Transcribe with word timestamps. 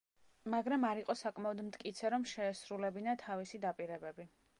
მაგრამ 0.51 0.85
არ 0.91 1.01
იყო 1.01 1.15
საკმაოდ 1.19 1.61
მტკიცე, 1.67 2.07
რომ 2.13 2.25
შეესრულებინა 2.31 3.15
თავისი 3.25 3.61
დაპირებები. 3.67 4.27